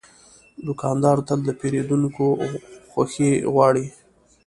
[0.65, 2.25] دوکاندار تل د پیرودونکو
[2.91, 3.85] خوښي غواړي.